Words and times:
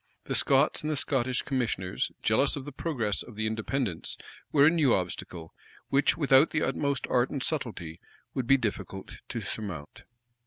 The 0.23 0.33
Scots 0.33 0.81
and 0.81 0.89
the 0.89 0.95
Scottish 0.97 1.43
commissioners, 1.43 2.11
jealous 2.23 2.55
of 2.55 2.65
the 2.65 2.71
progress 2.71 3.21
of 3.21 3.35
the 3.35 3.45
Independents, 3.45 4.17
were 4.51 4.65
a 4.65 4.69
new 4.71 4.95
obstacle, 4.95 5.53
which, 5.89 6.17
without 6.17 6.49
the 6.49 6.63
utmost 6.63 7.05
art 7.05 7.29
and 7.29 7.43
subtlety, 7.43 7.91
it 7.91 7.99
would 8.33 8.47
be 8.47 8.57
difficult 8.57 9.17
to 9.29 9.41
surmount. 9.41 10.05